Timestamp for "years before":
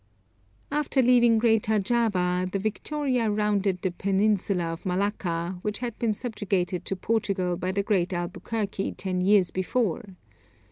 9.21-10.15